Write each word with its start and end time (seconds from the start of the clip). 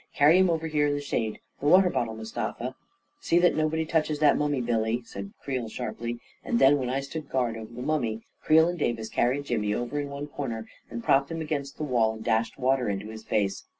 "Carry 0.15 0.39
him 0.39 0.49
over 0.49 0.65
here 0.65 0.87
in 0.87 0.95
the 0.95 0.99
shade. 0.99 1.37
The 1.59 1.67
water 1.67 1.91
bot 1.91 2.05
tle, 2.07 2.15
Mustafa 2.15 2.69
I 2.69 2.73
""See 3.21 3.37
that 3.37 3.55
nobody 3.55 3.85
touches 3.85 4.17
that 4.17 4.35
mummy, 4.35 4.59
Billy!" 4.59 5.03
said 5.05 5.31
Creel 5.43 5.69
sharply; 5.69 6.19
and 6.43 6.57
then, 6.57 6.79
while 6.79 6.89
I 6.89 7.01
stood 7.01 7.29
guard 7.29 7.55
over 7.55 7.71
the 7.71 7.83
mummy, 7.83 8.23
Creel 8.41 8.67
and 8.67 8.79
Davis 8.79 9.09
carried 9.09 9.45
Jimmy 9.45 9.75
over 9.75 9.99
in 9.99 10.09
one 10.09 10.25
corner 10.25 10.67
and 10.89 11.03
propped 11.03 11.29
him 11.29 11.39
against 11.41 11.77
the 11.77 11.83
wall, 11.83 12.13
and 12.15 12.23
dashed 12.23 12.57
water 12.57 12.89
into 12.89 13.09
his 13.09 13.23
face. 13.23 13.63